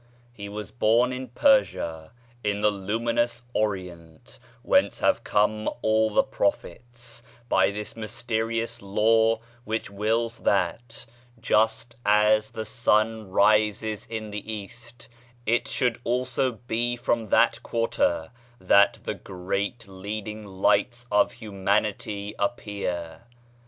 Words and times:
He 0.33 0.49
was 0.49 0.71
born 0.71 1.13
in 1.13 1.27
Persia, 1.27 2.11
in 2.43 2.61
the 2.61 2.71
luminous 2.71 3.43
Orient 3.53 4.39
whence 4.63 4.97
have 4.99 5.23
come 5.23 5.69
all 5.83 6.09
the 6.09 6.23
Prophets, 6.23 7.21
by 7.47 7.69
this 7.69 7.95
mysterious 7.95 8.81
law 8.81 9.37
which 9.63 9.91
wills 9.91 10.39
that, 10.39 11.05
just 11.39 11.95
as 12.03 12.49
the 12.49 12.65
sun 12.65 13.29
rises 13.29 14.07
in 14.07 14.31
the 14.31 14.51
East, 14.51 15.07
it 15.45 15.67
should 15.67 15.99
also 16.03 16.53
be 16.53 16.95
from 16.95 17.27
that 17.27 17.61
quarter 17.61 18.31
that 18.59 18.97
the 19.03 19.13
great 19.13 19.87
leading 19.87 20.43
Lights 20.43 21.05
of 21.11 21.33
humanity 21.33 22.33
appear. 22.39 23.25